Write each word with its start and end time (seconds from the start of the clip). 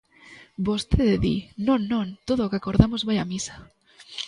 Vostede 0.67 1.15
di: 1.25 1.35
non, 1.67 1.79
non, 1.91 2.07
todo 2.27 2.41
o 2.43 2.49
que 2.51 2.59
acordamos 2.59 3.05
vai 3.07 3.17
a 3.19 3.29
misa. 3.31 3.55